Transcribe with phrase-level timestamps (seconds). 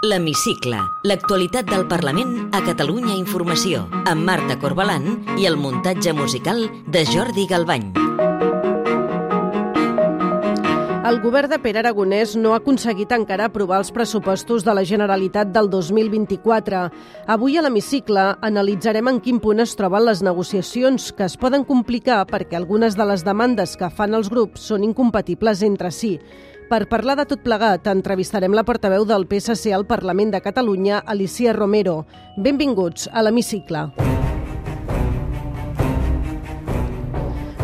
[0.00, 7.02] L'Hemicicle, l'actualitat del Parlament a Catalunya Informació, amb Marta Corbalan i el muntatge musical de
[7.04, 7.90] Jordi Galbany.
[11.10, 15.50] El govern de Pere Aragonès no ha aconseguit encara aprovar els pressupostos de la Generalitat
[15.52, 16.80] del 2024.
[17.34, 22.22] Avui a l'hemicicle analitzarem en quin punt es troben les negociacions, que es poden complicar
[22.30, 26.14] perquè algunes de les demandes que fan els grups són incompatibles entre si.
[26.70, 31.50] Per parlar de tot plegat, entrevistarem la portaveu del PSC al Parlament de Catalunya, Alicia
[31.56, 32.04] Romero.
[32.38, 33.88] Benvinguts a l'hemicicle.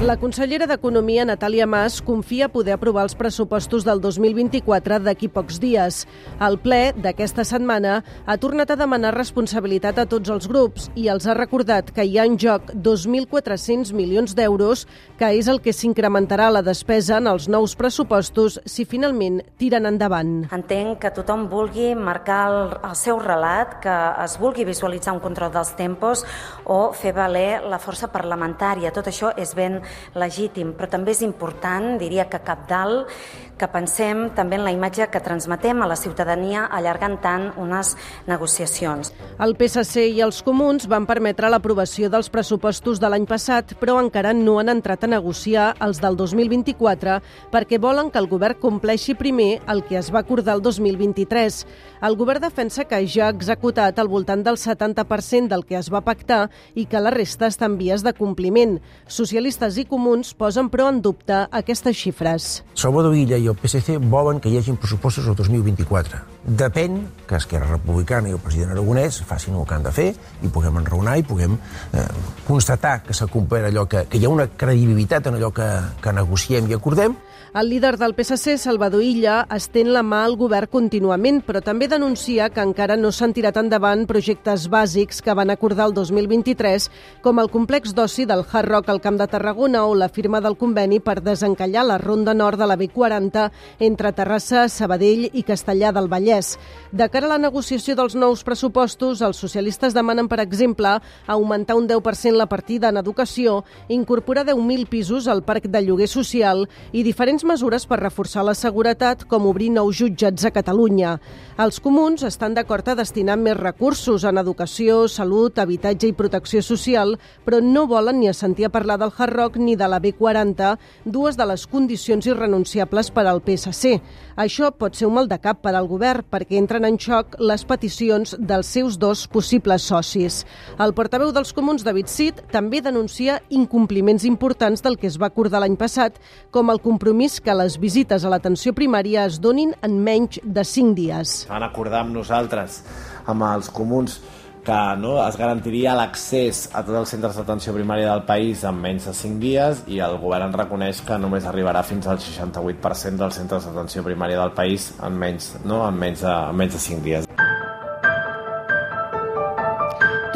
[0.05, 6.02] La consellera d'Economia, Natàlia Mas, confia poder aprovar els pressupostos del 2024 d'aquí pocs dies.
[6.36, 11.24] El ple d'aquesta setmana ha tornat a demanar responsabilitat a tots els grups i els
[11.24, 14.82] ha recordat que hi ha en joc 2.400 milions d'euros,
[15.16, 20.44] que és el que s'incrementarà la despesa en els nous pressupostos si finalment tiren endavant.
[20.52, 22.60] Entenc que tothom vulgui marcar el,
[22.91, 26.27] el seu relat, que es vulgui visualitzar un control dels tempos
[26.69, 28.92] o fer valer la força parlamentària.
[28.92, 29.80] Tot això és ben
[30.19, 33.12] legítim, però també és important, diria que cap dalt,
[33.58, 37.94] que pensem també en la imatge que transmetem a la ciutadania allargant tant unes
[38.28, 39.12] negociacions.
[39.42, 44.34] El PSC i els comuns van permetre l'aprovació dels pressupostos de l'any passat, però encara
[44.36, 47.18] no han entrat a negociar els del 2024
[47.52, 51.62] perquè volen que el govern compleixi primer el que es va acordar el 2023.
[52.06, 56.04] El govern defensa que ja ha executat al voltant del 70% del que es va
[56.04, 58.78] pactar i que la resta està en vies de compliment.
[59.08, 62.62] Socialistes i comuns posen però en dubte aquestes xifres.
[62.74, 66.22] Salvador Illa i el PSC volen que hi hagin pressupostos el 2024.
[66.47, 70.08] Depèn que Esquerra Republicana i el president Aragonès facin el que han de fer
[70.42, 72.06] i puguem enraonar i puguem eh,
[72.47, 75.70] constatar que s'ha complert allò que, que hi ha una credibilitat en allò que,
[76.02, 77.17] que negociem i acordem
[77.56, 82.50] el líder del PSC, Salvador Illa, estén la mà al govern contínuament, però també denuncia
[82.52, 86.91] que encara no s'han tirat endavant projectes bàsics que van acordar el 2023,
[87.24, 90.58] com el complex d'oci del Hard Rock al Camp de Tarragona o la firma del
[90.61, 93.36] conveni per desencallar la ronda nord de la B40
[93.79, 96.55] entre Terrassa, Sabadell i Castellà del Vallès.
[96.92, 101.89] De cara a la negociació dels nous pressupostos, els socialistes demanen, per exemple, augmentar un
[101.89, 107.45] 10% la partida en educació, incorporar 10.000 pisos al parc de lloguer social i diferents
[107.45, 111.17] mesures per reforçar la seguretat, com obrir nous jutjats a Catalunya.
[111.58, 117.17] Els comuns estan d'acord a destinar més recursos en educació, salut, habitatge i protecció social,
[117.46, 121.36] però no volen ni sentir a parlar del Hard Rock ni de la B40, dues
[121.36, 123.97] de les condicions irrenunciables per al PSC.
[124.37, 127.64] Això pot ser un mal de cap per al govern perquè entren en xoc les
[127.64, 130.43] peticions dels seus dos possibles socis.
[130.79, 135.62] El portaveu dels comuns, David Cid, també denuncia incompliments importants del que es va acordar
[135.64, 136.20] l'any passat,
[136.50, 140.94] com el compromís que les visites a l'atenció primària es donin en menys de 5
[140.97, 141.37] dies.
[141.49, 142.82] Van acordar amb nosaltres,
[143.26, 144.20] amb els comuns,
[144.66, 149.06] que no, es garantiria l'accés a tots els centres d'atenció primària del país en menys
[149.06, 153.69] de 5 dies i el govern reconeix que només arribarà fins al 68% dels centres
[153.69, 157.25] d'atenció primària del país en menys, no, en menys, de, en menys de 5 dies.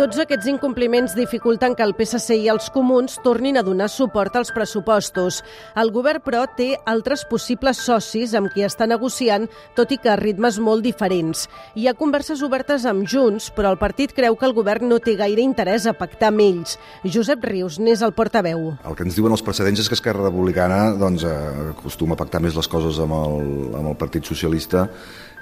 [0.01, 4.49] Tots aquests incompliments dificulten que el PSC i els comuns tornin a donar suport als
[4.57, 5.43] pressupostos.
[5.77, 9.45] El govern, però, té altres possibles socis amb qui està negociant,
[9.77, 11.45] tot i que a ritmes molt diferents.
[11.77, 15.19] Hi ha converses obertes amb Junts, però el partit creu que el govern no té
[15.21, 16.79] gaire interès a pactar amb ells.
[17.05, 18.71] Josep Rius n'és el portaveu.
[18.81, 21.29] El que ens diuen els precedents és que Esquerra Republicana doncs,
[21.77, 24.89] acostuma a pactar més les coses amb el, amb el Partit Socialista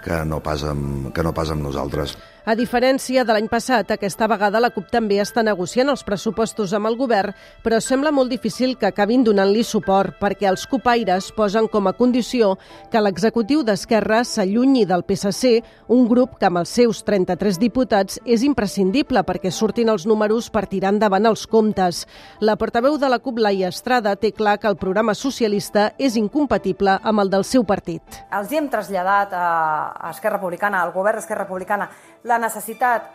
[0.04, 2.16] que no pas amb, que no pas amb nosaltres.
[2.48, 6.88] A diferència de l'any passat, aquesta vegada la CUP també està negociant els pressupostos amb
[6.88, 11.90] el govern, però sembla molt difícil que acabin donant-li suport, perquè els copaires posen com
[11.90, 12.54] a condició
[12.88, 15.58] que l'executiu d'Esquerra s'allunyi del PSC,
[15.92, 20.64] un grup que amb els seus 33 diputats és imprescindible perquè surtin els números per
[20.72, 22.06] tirar endavant els comptes.
[22.40, 26.96] La portaveu de la CUP, Laia Estrada, té clar que el programa socialista és incompatible
[27.02, 28.22] amb el del seu partit.
[28.32, 29.46] Els hi hem traslladat a
[30.10, 31.88] Esquerra Republicana, al govern d'Esquerra Republicana,
[32.24, 33.08] la necessitat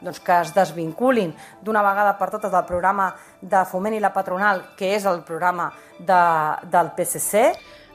[0.00, 1.32] doncs, que es desvinculin
[1.64, 3.10] d'una vegada per totes del programa
[3.40, 6.22] de foment i la patronal, que és el programa de,
[6.70, 7.44] del PSC.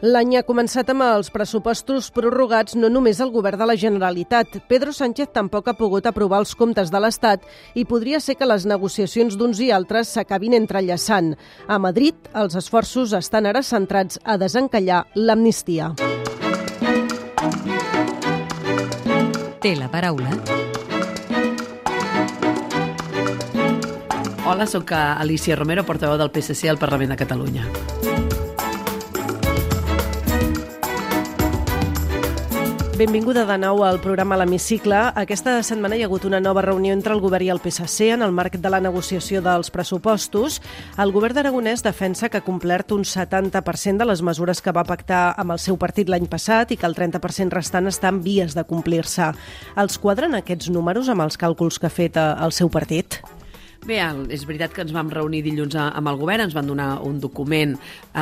[0.03, 4.57] L'any ha començat amb els pressupostos prorrogats no només al govern de la Generalitat.
[4.67, 7.45] Pedro Sánchez tampoc ha pogut aprovar els comptes de l'Estat
[7.79, 11.37] i podria ser que les negociacions d'uns i altres s'acabin entrellaçant.
[11.71, 15.93] A Madrid, els esforços estan ara centrats a desencallar l'amnistia.
[19.63, 20.27] Té la paraula
[24.43, 28.02] Hola, sóc Alicia Romero, portaveu del PSC al Parlament de Catalunya.
[32.93, 34.99] Benvinguda de nou al programa L'Hemicicle.
[35.17, 38.21] Aquesta setmana hi ha hagut una nova reunió entre el govern i el PSC en
[38.21, 40.59] el marc de la negociació dels pressupostos.
[41.01, 45.23] El govern d'Aragonès defensa que ha complert un 70% de les mesures que va pactar
[45.41, 48.61] amb el seu partit l'any passat i que el 30% restant està en vies de
[48.69, 49.31] complir-se.
[49.73, 53.23] Els quadren aquests números amb els càlculs que ha fet eh, el seu partit?
[53.83, 53.97] Bé,
[54.31, 57.73] és veritat que ens vam reunir dilluns amb el govern, ens van donar un document
[57.75, 58.21] eh,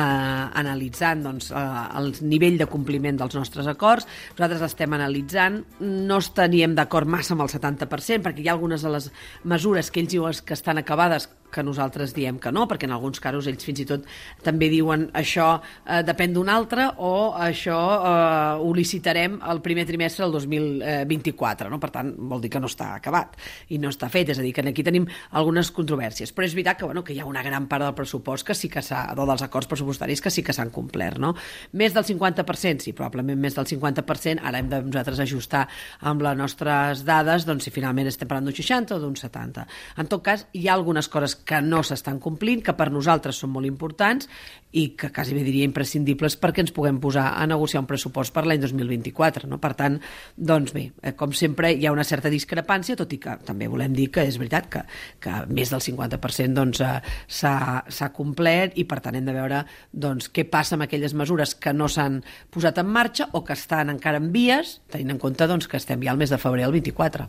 [0.58, 1.62] analitzant doncs, eh,
[2.00, 4.08] el nivell de compliment dels nostres acords.
[4.34, 8.90] Nosaltres l'estem analitzant, no estaríem d'acord massa amb el 70%, perquè hi ha algunes de
[8.96, 9.06] les
[9.54, 13.20] mesures que ells diuen que estan acabades que nosaltres diem que no, perquè en alguns
[13.22, 14.06] casos ells fins i tot
[14.42, 20.24] també diuen això eh, depèn d'un altre o això eh, ho licitarem el primer trimestre
[20.24, 21.78] del 2024, no?
[21.82, 23.36] per tant vol dir que no està acabat
[23.68, 25.06] i no està fet, és a dir, que aquí tenim
[25.38, 28.46] algunes controvèrsies, però és veritat que, bueno, que hi ha una gran part del pressupost
[28.48, 31.34] que sí que s'ha, o dels acords pressupostaris que sí que s'han complert, no?
[31.78, 35.66] Més del 50%, sí, probablement més del 50%, ara hem de nosaltres ajustar
[36.00, 39.66] amb les nostres dades, doncs si finalment estem parlant d'un 60 o d'un 70.
[40.02, 43.52] En tot cas, hi ha algunes coses que no s'estan complint, que per nosaltres són
[43.54, 44.28] molt importants
[44.72, 48.46] i que quasi bé diria imprescindibles perquè ens puguem posar a negociar un pressupost per
[48.46, 49.48] l'any 2024.
[49.50, 49.58] No?
[49.60, 49.98] Per tant,
[50.36, 53.94] doncs bé, eh, com sempre hi ha una certa discrepància, tot i que també volem
[53.96, 54.84] dir que és veritat que,
[55.20, 60.30] que més del 50% doncs, eh, s'ha complert i per tant hem de veure doncs,
[60.32, 64.22] què passa amb aquelles mesures que no s'han posat en marxa o que estan encara
[64.22, 67.28] en vies, tenint en compte doncs, que estem ja al mes de febrer el 24.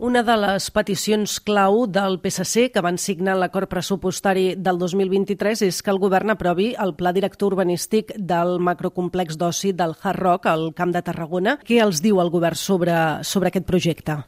[0.00, 5.82] Una de les peticions clau del PSC que van signar l'acord pressupostari del 2023 és
[5.84, 10.70] que el govern aprovi el pla director urbanístic del macrocomplex d'oci del Hard Rock al
[10.72, 11.58] Camp de Tarragona.
[11.60, 12.96] Què els diu el govern sobre,
[13.28, 14.22] sobre aquest projecte?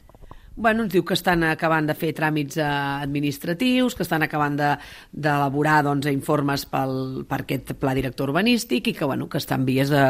[0.55, 2.65] Bueno, ens diu que estan acabant de fer tràmits eh,
[3.01, 8.93] administratius, que estan acabant d'elaborar de, doncs, informes pel, per aquest pla director urbanístic i
[8.93, 10.03] que, bueno, que estan vies de,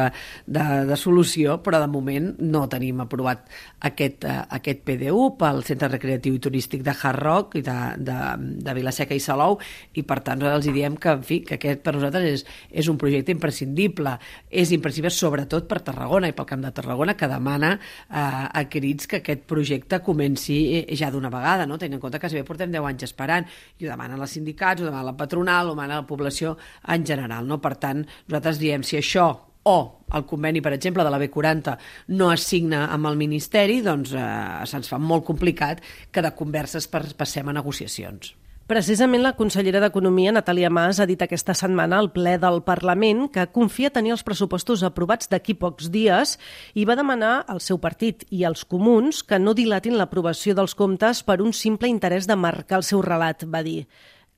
[0.43, 3.45] de, de solució, però de moment no tenim aprovat
[3.87, 8.19] aquest, uh, aquest PDU pel Centre Recreatiu i Turístic de Hard Rock i de, de,
[8.67, 9.61] de Vilaseca i Salou
[9.95, 12.45] i per tant els diem que, en fi, que aquest per nosaltres és,
[12.83, 14.17] és un projecte imprescindible.
[14.51, 19.07] És imprescindible sobretot per Tarragona i pel Camp de Tarragona que demana uh, a crits
[19.07, 21.77] que aquest projecte comenci si ja d'una vegada, no?
[21.77, 23.47] tenint en compte que si bé portem 10 anys esperant,
[23.79, 26.57] i ho demanen els sindicats, ho demana la patronal, ho demana la població
[26.93, 27.47] en general.
[27.47, 27.59] No?
[27.63, 29.31] Per tant, nosaltres diem, si això
[29.63, 29.77] o
[30.13, 31.77] el conveni, per exemple, de la B40
[32.19, 34.27] no es signa amb el Ministeri, doncs eh,
[34.69, 35.81] se'ns fa molt complicat
[36.11, 38.35] que de converses passem a negociacions.
[38.63, 43.43] Precisament la consellera d'Economia, Natàlia Mas, ha dit aquesta setmana al ple del Parlament que
[43.51, 46.37] confia tenir els pressupostos aprovats d'aquí pocs dies
[46.79, 51.25] i va demanar al seu partit i als comuns que no dilatin l'aprovació dels comptes
[51.27, 53.83] per un simple interès de marcar el seu relat, va dir.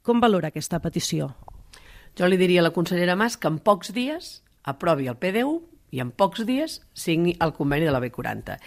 [0.01, 1.35] Com valora aquesta petició?
[2.17, 5.59] Jo li diria a la consellera Mas que en pocs dies aprovi el PDU
[5.93, 8.57] i en pocs dies signi el conveni de la B40.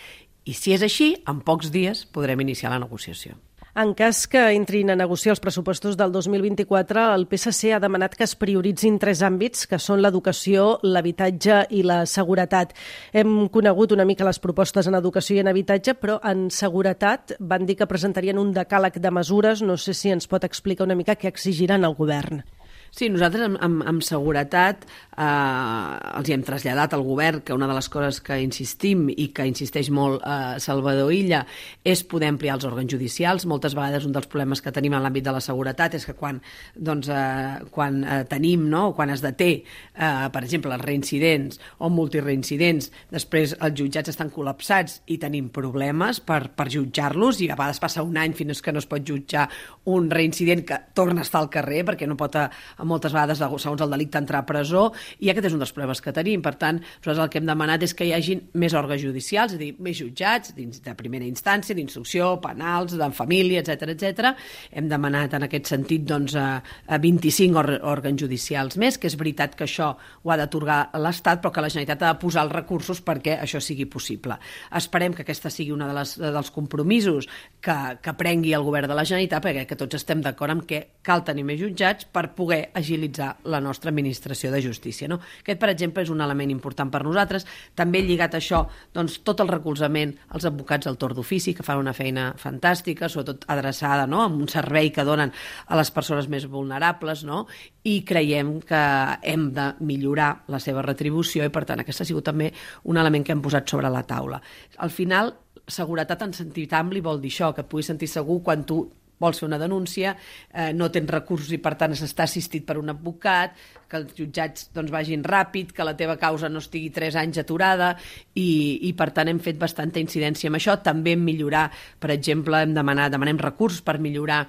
[0.46, 3.34] I si és així, en pocs dies podrem iniciar la negociació.
[3.78, 8.26] En cas que entrin a negociar els pressupostos del 2024, el PSC ha demanat que
[8.26, 12.74] es prioritzin tres àmbits, que són l'educació, l'habitatge i la seguretat.
[13.14, 17.70] Hem conegut una mica les propostes en educació i en habitatge, però en seguretat van
[17.70, 19.62] dir que presentarien un decàleg de mesures.
[19.62, 22.42] No sé si ens pot explicar una mica què exigiran al govern.
[22.90, 24.86] Sí, nosaltres amb, amb, amb seguretat
[25.18, 29.28] eh, els hi hem traslladat al govern que una de les coses que insistim i
[29.34, 31.42] que insisteix molt eh, Salvador Illa
[31.84, 33.46] és poder ampliar els òrgans judicials.
[33.50, 36.40] Moltes vegades un dels problemes que tenim en l'àmbit de la seguretat és que quan,
[36.74, 39.50] doncs, eh, quan eh, tenim, no, quan es deté,
[39.94, 46.22] eh, per exemple, els reincidents o multireincidents, després els jutjats estan col·lapsats i tenim problemes
[46.24, 49.48] per, per jutjar-los i a vegades passa un any fins que no es pot jutjar
[49.92, 52.48] un reincident que torna a estar al carrer perquè no pot eh,
[52.84, 56.14] moltes vegades, segons el delicte, entrar a presó, i aquest és un dels problemes que
[56.14, 56.42] tenim.
[56.44, 59.58] Per tant, nosaltres el que hem demanat és que hi hagin més òrgans judicials, és
[59.58, 64.32] a dir, més jutjats dins de primera instància, d'instrucció, penals, de família, etc etc.
[64.72, 69.56] Hem demanat en aquest sentit doncs, a, a 25 òrgans judicials més, que és veritat
[69.58, 73.02] que això ho ha d'atorgar l'Estat, però que la Generalitat ha de posar els recursos
[73.04, 74.38] perquè això sigui possible.
[74.78, 77.28] Esperem que aquesta sigui una de les, dels compromisos
[77.64, 80.84] que, que prengui el govern de la Generalitat, perquè que tots estem d'acord amb que
[81.06, 85.08] cal tenir més jutjats per poder agilitzar la nostra administració de justícia.
[85.08, 85.20] No?
[85.42, 87.46] Aquest, per exemple, és un element important per nosaltres.
[87.78, 91.80] També lligat a això, doncs, tot el recolzament als advocats del torn d'ofici, que fan
[91.80, 94.22] una feina fantàstica, sobretot adreçada no?
[94.26, 95.32] amb un servei que donen
[95.66, 97.46] a les persones més vulnerables, no?
[97.88, 98.84] i creiem que
[99.22, 102.52] hem de millorar la seva retribució i, per tant, aquest ha sigut també
[102.84, 104.40] un element que hem posat sobre la taula.
[104.84, 105.32] Al final,
[105.68, 108.82] seguretat en sentit ampli vol dir això, que et puguis sentir segur quan tu
[109.18, 110.14] vols fer una denúncia,
[110.52, 113.56] eh, no tens recursos i per tant s'està assistit per un advocat,
[113.88, 117.94] que els jutjats doncs, vagin ràpid, que la teva causa no estigui tres anys aturada
[118.34, 118.48] i,
[118.88, 120.76] i per tant hem fet bastanta incidència amb això.
[120.84, 124.44] També hem millorar, per exemple, hem demanat, demanem recursos per millorar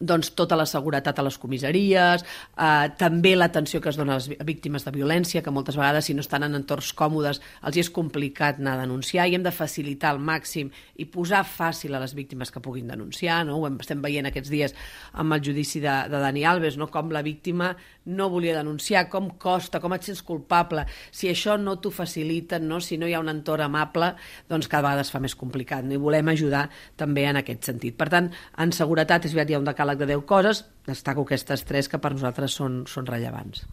[0.00, 2.24] doncs, tota la seguretat a les comissaries,
[2.58, 6.14] eh, també l'atenció que es dona a les víctimes de violència, que moltes vegades, si
[6.14, 10.10] no estan en entorns còmodes, els és complicat anar a denunciar, i hem de facilitar
[10.10, 13.44] al màxim i posar fàcil a les víctimes que puguin denunciar.
[13.46, 13.58] No?
[13.58, 14.74] Ho estem veient aquests dies
[15.12, 16.88] amb el judici de, de Dani Alves, no?
[16.88, 17.74] com la víctima
[18.04, 20.84] no volia denunciar, com costa, com et sents culpable.
[21.10, 22.80] Si això no t'ho faciliten, no?
[22.80, 24.12] si no hi ha un entorn amable,
[24.50, 25.86] doncs cada vegada es fa més complicat.
[25.86, 25.94] No?
[25.96, 26.66] I volem ajudar
[27.00, 27.96] també en aquest sentit.
[27.96, 31.64] Per tant, en seguretat és veritat, hi ha un decàleg de 10 coses, destaco aquestes
[31.64, 33.64] tres que per nosaltres són, són rellevants.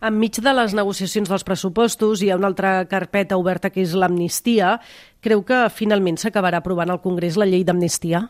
[0.00, 4.78] Enmig de les negociacions dels pressupostos hi ha una altra carpeta oberta que és l'amnistia.
[5.20, 8.28] Creu que finalment s'acabarà aprovant al Congrés la llei d'amnistia?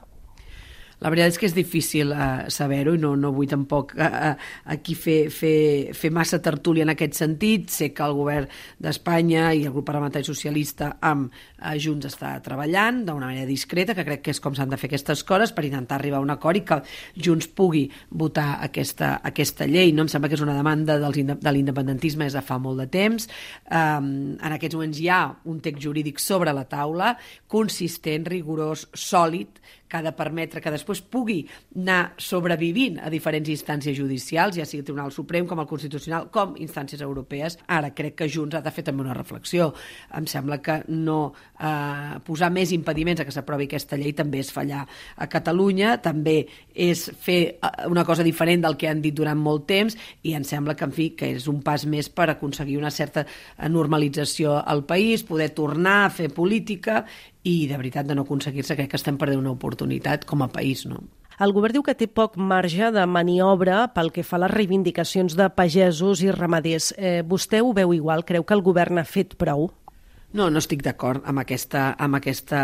[0.98, 4.32] La veritat és que és difícil uh, saber-ho i no, no vull tampoc uh,
[4.74, 7.68] aquí fer, fer, fer massa tertúlia en aquest sentit.
[7.70, 8.48] Sé que el govern
[8.82, 14.06] d'Espanya i el grup parlamentari socialista amb uh, Junts està treballant d'una manera discreta, que
[14.08, 16.58] crec que és com s'han de fer aquestes coses per intentar arribar a un acord
[16.58, 16.80] i que
[17.14, 19.94] Junts pugui votar aquesta, aquesta llei.
[19.94, 22.90] No em sembla que és una demanda dels, de l'independentisme des de fa molt de
[22.90, 23.30] temps.
[23.70, 27.14] Um, en aquests moments hi ha un text jurídic sobre la taula,
[27.46, 31.40] consistent, rigorós, sòlid, que ha de permetre que després pugui
[31.76, 36.54] anar sobrevivint a diferents instàncies judicials, ja sigui el Tribunal Suprem com el Constitucional, com
[36.60, 37.58] instàncies europees.
[37.66, 39.70] Ara crec que Junts ha de fer també una reflexió.
[40.18, 41.18] Em sembla que no
[41.58, 44.84] eh, posar més impediments a que s'aprovi aquesta llei també és fallar
[45.16, 46.38] a Catalunya, també
[46.74, 50.44] és fer eh, una cosa diferent del que han dit durant molt temps i em
[50.44, 53.24] sembla que, en fi, que és un pas més per aconseguir una certa
[53.68, 57.04] normalització al país, poder tornar a fer política
[57.44, 60.84] i de veritat de no aconseguir-se crec que estem perdent una oportunitat com a país.
[60.86, 61.02] No?
[61.38, 65.36] El govern diu que té poc marge de maniobra pel que fa a les reivindicacions
[65.38, 66.90] de pagesos i ramaders.
[66.98, 68.24] Eh, vostè ho veu igual?
[68.26, 69.68] Creu que el govern ha fet prou?
[70.28, 72.58] No, no estic d'acord amb aquesta, amb aquesta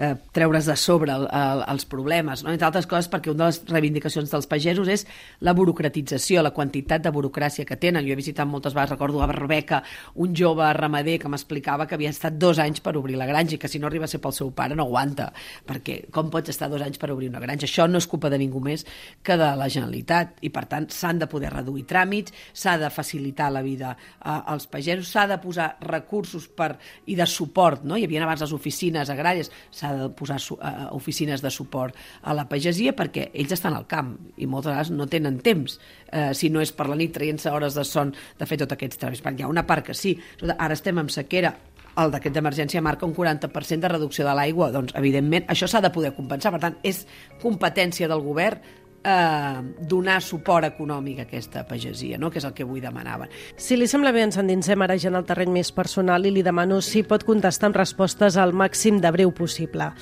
[0.00, 2.48] eh, treure's de sobre el, el, els problemes, no?
[2.54, 5.04] entre altres coses perquè una de les reivindicacions dels pagesos és
[5.44, 8.06] la burocratització, la quantitat de burocràcia que tenen.
[8.06, 9.82] Jo he visitat moltes vegades, recordo a Barbeca,
[10.24, 13.60] un jove ramader que m'explicava que havia estat dos anys per obrir la granja i
[13.60, 15.28] que si no arriba a ser pel seu pare no aguanta,
[15.68, 17.68] perquè com pots estar dos anys per obrir una granja?
[17.68, 18.86] Això no és culpa de ningú més
[19.20, 23.52] que de la Generalitat i per tant s'han de poder reduir tràmits, s'ha de facilitar
[23.52, 26.72] la vida eh, als pagesos, s'ha de posar recursos per
[27.06, 27.96] i de suport, no?
[27.98, 32.46] Hi havia abans les oficines agràries, s'ha de posar uh, oficines de suport a la
[32.50, 35.78] pagesia perquè ells estan al camp i moltes vegades no tenen temps,
[36.12, 39.02] uh, si no és per la nit traient-se hores de son de fer tots aquests
[39.02, 39.22] treballs.
[39.22, 40.16] Hi ha una part que sí,
[40.56, 41.56] ara estem en sequera,
[42.00, 45.90] el decret d'emergència marca un 40% de reducció de l'aigua, doncs evidentment això s'ha de
[45.92, 47.02] poder compensar, per tant és
[47.42, 48.62] competència del govern
[49.04, 52.30] eh, donar suport econòmic a aquesta pagesia, no?
[52.30, 53.30] que és el que avui demanaven.
[53.56, 56.46] Si li sembla bé, ens endinsem ara ja en el terreny més personal i li
[56.46, 59.92] demano si pot contestar amb respostes al màxim de breu possible.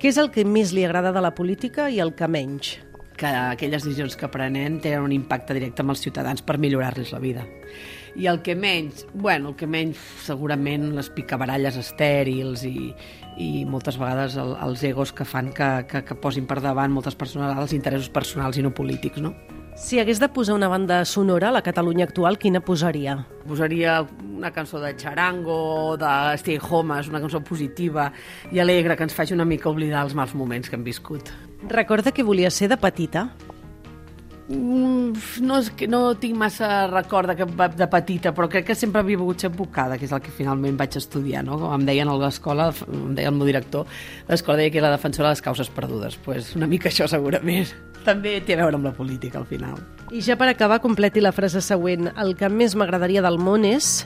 [0.00, 2.76] Què és el que més li agrada de la política i el que menys?
[3.22, 7.22] Que aquelles decisions que prenem tenen un impacte directe amb els ciutadans per millorar-los la
[7.22, 7.46] vida
[8.14, 12.90] i el que menys, bueno, el que menys segurament les picabaralles estèrils i,
[13.40, 17.16] i moltes vegades el, els egos que fan que, que, que posin per davant moltes
[17.16, 19.32] persones els interessos personals i no polítics, no?
[19.80, 23.16] Si hagués de posar una banda sonora a la Catalunya actual, quina posaria?
[23.48, 28.10] Posaria una cançó de Charango, de Stay Home, una cançó positiva
[28.52, 31.32] i alegre que ens faci una mica oblidar els mals moments que hem viscut.
[31.68, 33.30] Recorda que volia ser de petita?
[34.52, 35.14] Mm,
[35.46, 37.46] no, és que no tinc massa record de,
[37.78, 40.76] de petita, però crec que sempre havia volgut ser advocada, que és el que finalment
[40.76, 41.56] vaig estudiar, no?
[41.60, 43.86] Com em deien a l'escola, em deia el meu director,
[44.28, 46.18] l'escola deia que era la defensora de les causes perdudes.
[46.24, 47.70] pues una mica això segurament.
[48.08, 49.78] També té a veure amb la política, al final.
[50.10, 52.10] I ja per acabar, completi la frase següent.
[52.18, 54.04] El que més m'agradaria del món és...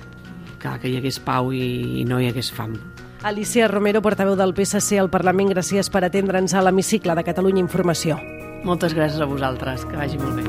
[0.60, 2.76] Que, que hi hagués pau i, i no hi hagués fam.
[3.22, 8.18] Alicia Romero, portaveu del PSC al Parlament, gràcies per atendre'ns a l'hemicicle de Catalunya Informació.
[8.66, 10.44] Moltes gràcies a vosaltres, que vagi molt bé.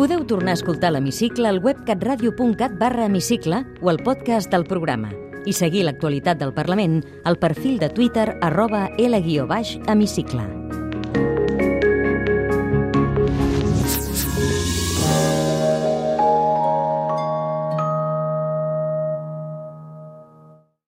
[0.00, 5.12] Podeu tornar a escoltar l'Hemicicle al web catradio.cat barra hemicicle o al podcast del programa
[5.44, 10.79] i seguir l'actualitat del Parlament al perfil de Twitter arroba L-hemicicle.